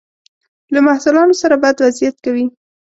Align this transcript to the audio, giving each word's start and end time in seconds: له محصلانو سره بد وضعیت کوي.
له 0.73 0.79
محصلانو 0.87 1.35
سره 1.41 1.55
بد 1.63 1.75
وضعیت 1.83 2.15
کوي. 2.25 2.45